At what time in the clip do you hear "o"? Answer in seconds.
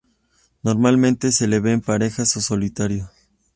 2.35-2.41